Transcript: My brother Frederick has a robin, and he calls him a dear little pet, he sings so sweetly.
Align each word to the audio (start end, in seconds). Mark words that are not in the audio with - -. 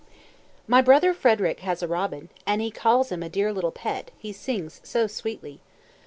My 0.67 0.81
brother 0.81 1.13
Frederick 1.13 1.59
has 1.59 1.83
a 1.83 1.87
robin, 1.87 2.29
and 2.47 2.59
he 2.59 2.71
calls 2.71 3.11
him 3.11 3.21
a 3.21 3.29
dear 3.29 3.53
little 3.53 3.69
pet, 3.71 4.09
he 4.17 4.33
sings 4.33 4.81
so 4.83 5.05
sweetly. 5.05 5.61